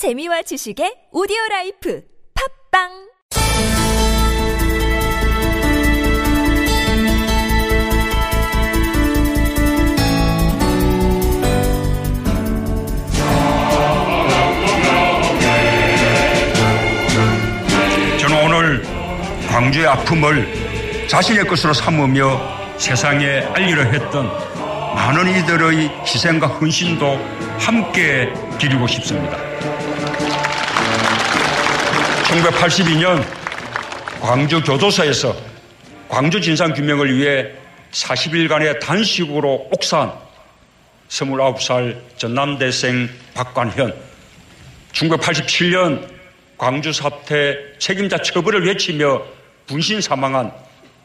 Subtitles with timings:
[0.00, 2.02] 재미와 지식의 오디오 라이프
[2.72, 2.88] 팟빵
[18.18, 18.82] 저는 오늘
[19.50, 22.40] 광주의 아픔을 자신의 것으로 삼으며
[22.78, 24.28] 세상에 알리려 했던
[24.94, 27.18] 많은 이들의 희생과 헌신도
[27.58, 29.49] 함께 기리고 싶습니다.
[32.30, 33.24] 1982년
[34.20, 35.34] 광주 교도소에서
[36.08, 37.48] 광주 진상 규명을 위해
[37.90, 40.12] 40일간의 단식으로 옥사한
[41.08, 43.92] 29살 전남대생 박관현.
[44.92, 46.08] 1987년
[46.56, 49.22] 광주 사태 책임자 처벌을 외치며
[49.66, 50.52] 분신 사망한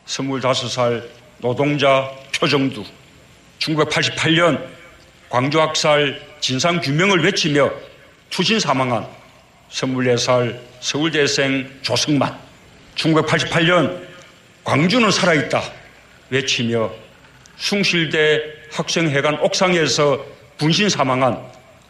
[0.05, 1.07] 25살
[1.39, 2.84] 노동자 표정두.
[3.57, 4.63] 1988년
[5.29, 7.71] 광주 학살 진상 규명을 외치며
[8.29, 9.24] 투신 사망한
[9.71, 12.37] 24살 서울대생 조승만.
[12.95, 14.01] 1988년
[14.63, 15.62] 광주는 살아있다.
[16.29, 16.91] 외치며
[17.57, 20.25] 숭실대 학생회관 옥상에서
[20.57, 21.41] 분신 사망한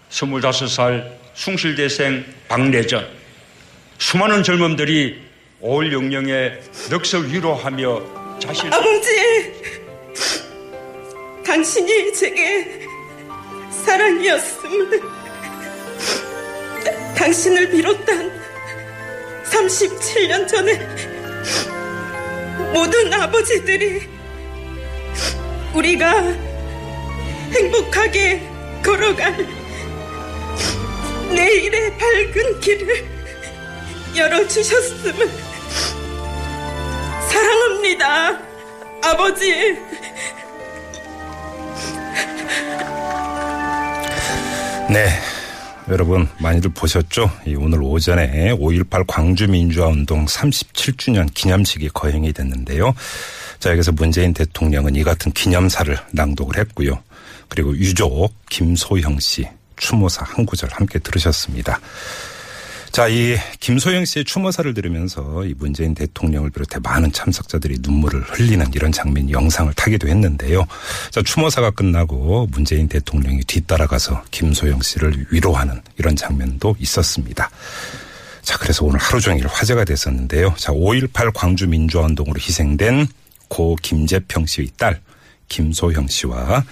[0.09, 3.07] 25살 숭실대생 박래전.
[3.97, 5.23] 수많은 젊음들이
[5.61, 6.53] 5월 영령에
[6.89, 9.09] 넋을 위로하며 자신 아버지,
[11.45, 12.85] 당신이 제게
[13.71, 15.01] 사랑이었음을
[17.15, 18.31] 당신을 비롯한
[19.45, 20.79] 37년 전에
[22.73, 24.07] 모든 아버지들이
[25.73, 26.21] 우리가
[27.53, 28.41] 행복하게
[28.83, 29.47] 걸어갈
[31.33, 33.05] 내일의 밝은 길을
[34.15, 35.29] 열어주셨음을
[37.29, 38.39] 사랑합니다,
[39.03, 39.51] 아버지.
[44.89, 45.34] 네.
[45.89, 47.29] 여러분 많이들 보셨죠?
[47.45, 52.93] 이 오늘 오전에 5.18 광주민주화운동 37주년 기념식이 거행이 됐는데요.
[53.59, 57.01] 자, 여기서 문재인 대통령은 이 같은 기념사를 낭독을 했고요.
[57.49, 61.79] 그리고 유족 김소형 씨 추모사 한 구절 함께 들으셨습니다.
[62.95, 68.93] 자, 이 김소영 씨의 추모사를 들으면서 이 문재인 대통령을 비롯해 많은 참석자들이 눈물을 흘리는 이런
[68.93, 70.65] 장면 영상을 타기도 했는데요.
[71.11, 77.49] 자, 추모사가 끝나고 문재인 대통령이 뒤따라가서 김소영 씨를 위로하는 이런 장면도 있었습니다.
[78.43, 80.53] 자, 그래서 오늘 하루 종일 화제가 됐었는데요.
[80.57, 83.07] 자, 5.18 광주 민주화운동으로 희생된
[83.49, 85.01] 고 김재평 씨의 딸
[85.49, 86.63] 김소영 씨와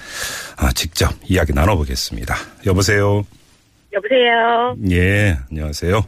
[0.55, 2.33] 아, 직접 이야기 나눠보겠습니다.
[2.65, 3.25] 여보세요.
[3.93, 4.75] 여보세요.
[4.89, 6.03] 예, 안녕하세요.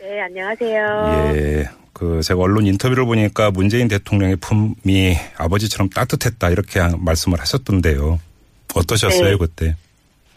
[0.00, 1.32] 네, 안녕하세요.
[1.34, 1.64] 예.
[1.92, 8.20] 그 제가 언론 인터뷰를 보니까 문재인 대통령의 품이 아버지처럼 따뜻했다 이렇게 말씀을 하셨던데요.
[8.74, 9.36] 어떠셨어요 네.
[9.36, 9.76] 그때?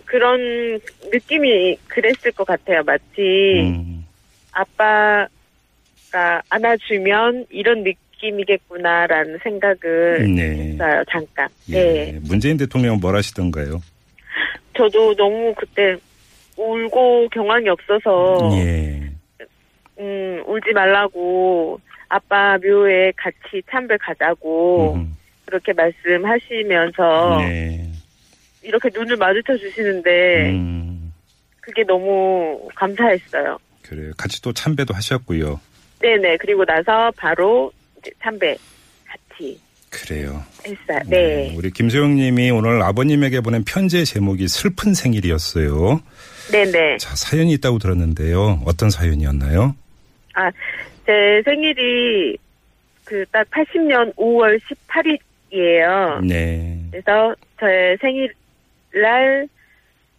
[0.06, 0.80] 그런
[1.12, 2.82] 느낌이 그랬을 것 같아요.
[2.84, 4.06] 마치 음,
[4.52, 5.30] 아빠가
[6.50, 10.74] 안아주면 이런 느낌이겠구나라는 생각을 네.
[10.74, 11.04] 했어요.
[11.10, 11.48] 잠깐.
[11.70, 11.74] 예.
[11.74, 12.20] 네.
[12.24, 13.82] 문재인 대통령은 뭘 하시던가요?
[14.76, 15.96] 저도 너무 그때
[16.58, 19.02] 울고 경황이 없어서 예.
[20.00, 25.16] 음, 울지 말라고 아빠 묘에 같이 참배 가자고 음,
[25.46, 27.92] 그렇게 말씀하시면서 네.
[28.62, 31.14] 이렇게 눈을 마주쳐 주시는데 음,
[31.60, 33.58] 그게 너무 감사했어요.
[33.82, 34.12] 그래요.
[34.18, 35.60] 같이 또 참배도 하셨고요.
[36.00, 36.38] 네네.
[36.38, 37.72] 그리고 나서 바로
[38.22, 38.58] 참배
[39.06, 39.60] 같이
[39.94, 40.44] 그래요.
[40.66, 41.00] 했어요.
[41.08, 41.54] 네.
[41.56, 46.02] 우리 김소영 님이 오늘 아버님에게 보낸 편지의 제목이 슬픈 생일이었어요.
[46.52, 46.98] 네네.
[46.98, 48.62] 자, 사연이 있다고 들었는데요.
[48.66, 49.76] 어떤 사연이었나요?
[50.34, 50.52] 아,
[51.06, 52.38] 제 생일이
[53.06, 54.60] 그 딱 80년 5월
[55.52, 56.26] 18일이에요.
[56.26, 56.80] 네.
[56.92, 59.48] 그래서 저의 생일날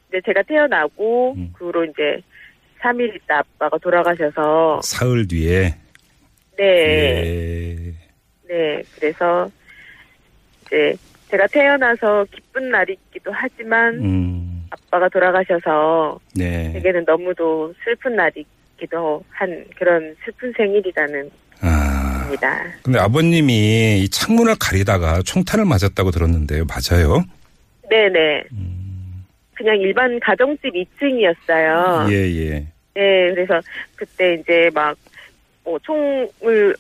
[0.09, 1.53] 이제 제가 태어나고 음.
[1.55, 2.21] 그 후로 이제
[2.81, 5.75] 3일 있다 아빠가 돌아가셔서 사흘 뒤에
[6.57, 6.65] 네.
[6.65, 7.95] 예.
[8.49, 8.83] 네.
[8.95, 9.51] 그래서
[10.67, 10.95] 이제
[11.31, 16.73] 제가 태어나서 기쁜 날이기도 하지만 음, 아빠가 돌아가셔서 네.
[16.73, 21.31] 제게는 너무도 슬픈 날이기도 한 그런 슬픈 생일이라는
[21.61, 22.65] 아, 겁니다.
[22.83, 26.65] 근데 아버님이 이 창문을 가리다가 총탄을 맞았다고 들었는데요.
[26.67, 27.25] 맞아요?
[27.89, 28.45] 네네.
[29.55, 32.11] 그냥 일반 가정집 2층이었어요.
[32.11, 32.67] 예, 예.
[32.95, 33.61] 네, 그래서
[33.97, 34.97] 그때 이제 막,
[35.65, 36.77] 뭐, 총을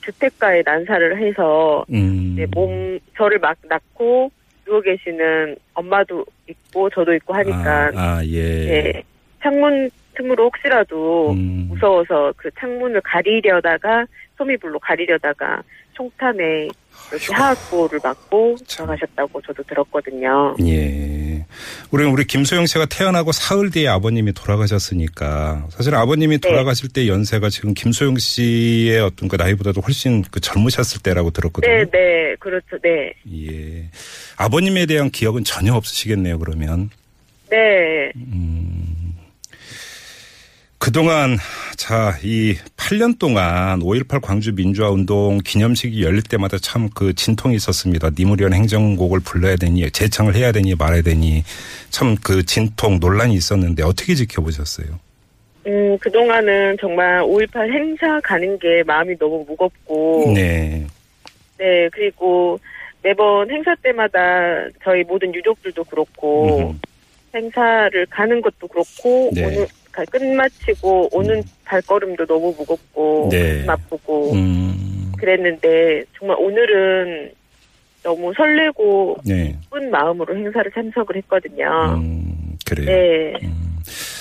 [0.00, 2.32] 주택가에 난사를 해서, 음.
[2.32, 4.30] 이제 몸, 저를 막 낳고
[4.64, 8.38] 누워 계시는 엄마도 있고, 저도 있고 하니까, 아, 아, 예.
[8.38, 9.02] 예,
[9.42, 11.66] 창문 틈으로 혹시라도 음.
[11.68, 14.06] 무서워서 그 창문을 가리려다가,
[14.36, 15.62] 소미불로 가리려다가
[16.00, 16.68] 총탄에
[17.12, 17.34] 이렇게
[18.02, 18.86] 맞고 참.
[18.86, 20.56] 돌아가셨다고 저도 들었거든요.
[20.64, 21.44] 예.
[21.90, 26.48] 우리 우리 김소영 씨가 태어나고 사흘 뒤에 아버님이 돌아가셨으니까 사실 아버님이 네.
[26.48, 31.70] 돌아가실 때 연세가 지금 김소영 씨의 어떤 그 나이보다도 훨씬 그 젊으셨을 때라고 들었거든요.
[31.70, 33.90] 네, 네, 그렇죠, 네, 예.
[34.36, 36.90] 아버님에 대한 기억은 전혀 없으시겠네요, 그러면.
[37.50, 38.12] 네,
[40.90, 41.36] 그동안
[41.76, 48.08] 자, 이 8년 동안 5.18 광주 민주화 운동 기념식이 열릴 때마다 참 그 진통이 있었습니다.
[48.18, 51.44] 니무리언 행정곡을 불러야 되니 재창을 해야 되니 말아야 되니
[51.90, 54.86] 참 그 진통 논란이 있었는데 어떻게 지켜보셨어요?
[55.66, 60.86] 음, 그동안은 정말 5.18 행사 가는 게 마음이 너무 무겁고, 네.
[61.58, 62.58] 네, 그리고
[63.02, 64.18] 매번 행사 때마다
[64.82, 66.78] 저희 모든 유족들도 그렇고, 음흠.
[67.34, 69.44] 행사를 가는 것도 그렇고, 네.
[69.44, 73.64] 오늘 가- 끝마치고 오는 발걸음도 너무 무겁고, 네.
[73.66, 75.12] 아프고, 음.
[75.16, 77.32] 그랬는데, 정말 오늘은
[78.02, 79.56] 너무 설레고, 네.
[79.60, 81.94] 기쁜 마음으로 행사를 참석을 했거든요.
[81.96, 82.86] 음, 그래요.
[82.86, 83.46] 네.
[83.46, 83.70] 음.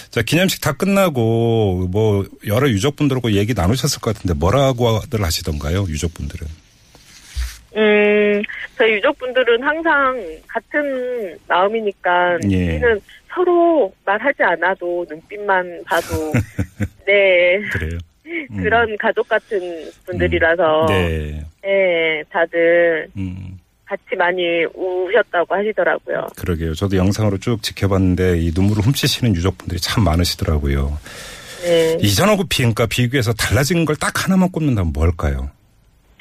[0.09, 5.85] 자, 기념식 다 끝나고 뭐 여러 유족분들하고 얘기 나누셨을 것 같은데 뭐라고들 하시던가요?
[5.87, 6.47] 유족분들은.
[7.75, 8.41] 음,
[8.77, 10.17] 저희 유족분들은 항상
[10.47, 12.55] 같은 마음이니까 예.
[12.69, 12.99] 우리는
[13.31, 16.31] 서로 말하지 않아도 눈빛만 봐도
[17.05, 17.97] 네 그래요.
[18.51, 18.57] 음.
[18.63, 19.59] 그런 가족 같은
[20.05, 21.43] 분들이라서 네.
[21.63, 23.57] 네, 다들 음.
[23.85, 26.27] 같이 많이 우셨다고 하시더라고요.
[26.37, 26.75] 그러게요.
[26.75, 30.97] 저도 영상으로 쭉 지켜봤는데 이 눈물을 훔치시는 유족분들이 참 많으시더라고요.
[31.63, 31.97] 네.
[31.99, 35.49] 이전하고 비인가 비교해서 달라진 걸 딱 하나만 꼽는다면 뭘까요?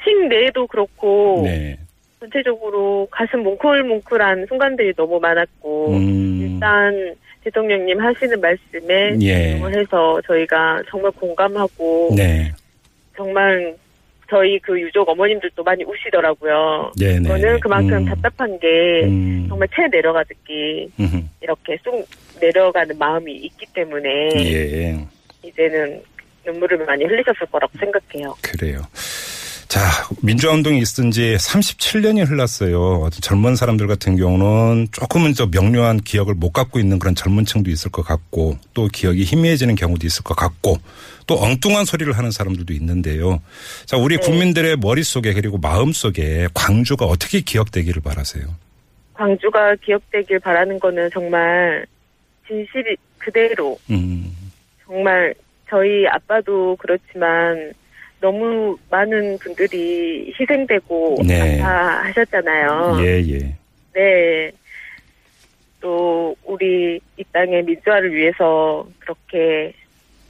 [0.03, 1.77] 팀 내에도 그렇고 네.
[2.19, 6.53] 전체적으로 가슴 뭉클뭉클한 순간들이 너무 많았고 음.
[6.53, 9.55] 일단 대통령님 하시는 말씀에 예.
[9.55, 12.51] 해서 저희가 정말 공감하고 네.
[13.15, 13.75] 정말
[14.29, 16.91] 저희 그 유족 어머님들도 많이 우시더라고요.
[16.99, 17.27] 네네.
[17.27, 18.05] 저는 그만큼 음.
[18.05, 19.45] 답답한 게 음.
[19.49, 21.21] 정말 채 내려가듯이 음흠.
[21.41, 22.07] 이렇게 쑥
[22.39, 24.97] 내려가는 마음이 있기 때문에 예.
[25.43, 26.01] 이제는
[26.45, 28.35] 눈물을 많이 흘리셨을 거라고 생각해요.
[28.41, 28.81] 그래요.
[29.69, 29.81] 자,
[30.23, 33.01] 민주화운동이 있은 지 37년이 흘렀어요.
[33.03, 37.69] 어떤 젊은 사람들 같은 경우는 조금은 더 명료한 기억을 못 갖고 있는 그런 젊은 층도
[37.69, 40.77] 있을 것 같고 또 기억이 희미해지는 경우도 있을 것 같고
[41.27, 43.43] 또 엉뚱한 소리를 하는 사람들도 있는데요.
[43.85, 44.25] 자, 우리 네.
[44.25, 48.45] 국민들의 머릿속에 그리고 마음속에 광주가 어떻게 기억되기를 바라세요?
[49.13, 51.85] 광주가 기억되길 바라는 거는 정말
[52.47, 54.35] 진실이 그대로 음,
[54.83, 55.35] 정말
[55.69, 57.71] 저희 아빠도 그렇지만
[58.21, 61.61] 너무 많은 분들이 희생되고 네.
[61.61, 62.97] 아파하셨잖아요.
[63.01, 63.55] 예, 예.
[63.93, 64.51] 네.
[65.79, 69.73] 또 우리 이 땅의 민주화를 위해서 그렇게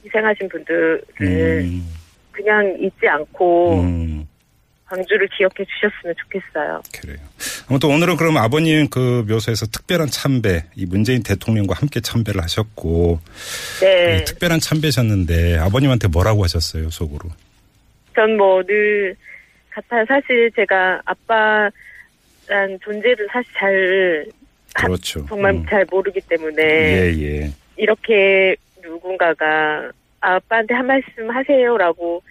[0.04, 1.88] 희생하신 분들을 음,
[2.30, 4.26] 그냥 잊지 않고 음.
[4.86, 6.82] 광주를 기억해 주셨으면 좋겠어요.
[7.00, 7.18] 그래요.
[7.68, 13.20] 아무튼 오늘은 그럼 아버님 그 묘소에서 특별한 참배, 이 문재인 대통령과 함께 참배를 하셨고,
[13.80, 14.18] 네.
[14.20, 17.30] 이 특별한 참배셨는데 아버님한테 뭐라고 하셨어요, 속으로?
[18.20, 19.14] 전 뭐 늘
[19.70, 20.04] 같아요.
[20.06, 24.26] 사실 제가 아빠란 존재를 사실 잘
[24.74, 25.24] 하- 그렇죠.
[25.26, 25.64] 정말 음.
[25.68, 27.50] 잘 모르기 때문에 예, 예.
[27.76, 29.90] 이렇게 누군가가
[30.20, 32.22] 아빠한테 한 말씀 하세요라고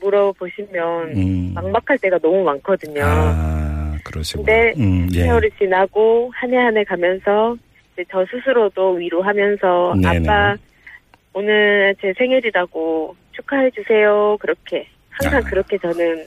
[0.00, 1.52] 물어보시면 음.
[1.54, 3.02] 막막할 때가 너무 많거든요.
[3.04, 4.44] 아, 그러시고.
[4.44, 5.22] 근데 음, 예.
[5.24, 7.56] 세월이 지나고 한 해 한 해 가면서
[8.10, 10.28] 저 스스로도 위로하면서 네네.
[10.28, 10.56] 아빠
[11.32, 14.36] 오늘 제 생일이라고 축하해 주세요.
[14.40, 15.48] 그렇게 항상 아.
[15.48, 16.26] 그렇게 저는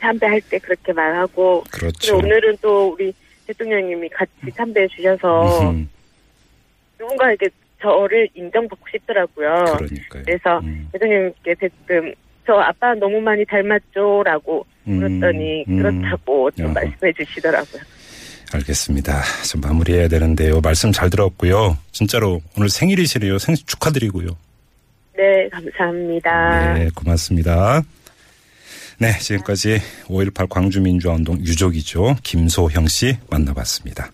[0.00, 2.16] 참배할 때 그렇게 말하고 그렇죠.
[2.16, 3.12] 오늘은 또 우리
[3.46, 5.88] 대통령님이 같이 참배해 주셔서 음,
[6.98, 7.48] 누군가에게
[7.80, 9.64] 저를 인정받고 싶더라고요.
[9.76, 10.22] 그러니까요.
[10.24, 12.14] 그래서 음, 대통령님께 대뜸
[12.46, 15.76] 저 아빠 너무 많이 닮았죠라고 음, 물었더니 음.
[15.78, 16.72] 그렇다고 또 어허.
[16.72, 17.82] 말씀해 주시더라고요.
[18.54, 19.22] 알겠습니다.
[19.50, 20.60] 좀 마무리해야 되는데요.
[20.60, 21.78] 말씀 잘 들었고요.
[21.90, 23.38] 진짜로 오늘 생일이시래요.
[23.38, 24.36] 생일 축하드리고요.
[25.16, 26.74] 네, 감사합니다.
[26.74, 27.82] 네, 고맙습니다.
[28.98, 32.16] 네, 지금까지 5.18 광주민주화운동 유족이죠.
[32.22, 34.12] 김소형 씨 만나봤습니다.